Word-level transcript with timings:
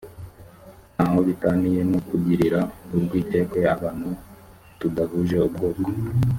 nta 0.93 1.05
ho 1.11 1.17
bitaniye 1.27 1.81
no 1.91 1.99
kugirira 2.07 2.59
urwikekwe 2.93 3.59
abantu 3.75 4.09
tudahuje 4.79 5.37
ubwoko 5.47 5.87